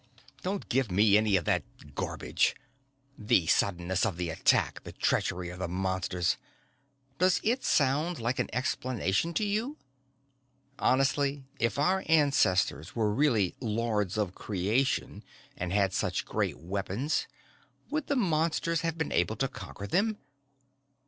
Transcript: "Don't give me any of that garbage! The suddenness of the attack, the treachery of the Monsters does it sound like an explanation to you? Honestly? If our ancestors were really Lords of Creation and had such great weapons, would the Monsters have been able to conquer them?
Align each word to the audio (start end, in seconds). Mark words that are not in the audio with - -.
"Don't 0.41 0.67
give 0.67 0.89
me 0.91 1.15
any 1.15 1.35
of 1.35 1.45
that 1.45 1.61
garbage! 1.93 2.55
The 3.19 3.45
suddenness 3.45 4.03
of 4.03 4.17
the 4.17 4.31
attack, 4.31 4.83
the 4.83 4.91
treachery 4.93 5.49
of 5.51 5.59
the 5.59 5.67
Monsters 5.67 6.37
does 7.19 7.39
it 7.43 7.63
sound 7.63 8.17
like 8.19 8.39
an 8.39 8.49
explanation 8.51 9.31
to 9.35 9.43
you? 9.45 9.77
Honestly? 10.79 11.43
If 11.59 11.77
our 11.77 12.03
ancestors 12.07 12.95
were 12.95 13.13
really 13.13 13.53
Lords 13.61 14.17
of 14.17 14.33
Creation 14.33 15.23
and 15.55 15.71
had 15.71 15.93
such 15.93 16.25
great 16.25 16.57
weapons, 16.57 17.27
would 17.91 18.07
the 18.07 18.15
Monsters 18.15 18.81
have 18.81 18.97
been 18.97 19.11
able 19.11 19.35
to 19.35 19.47
conquer 19.47 19.85
them? 19.85 20.17